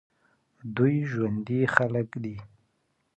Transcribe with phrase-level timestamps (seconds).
[0.75, 2.35] دوی ژوندي خلک دي.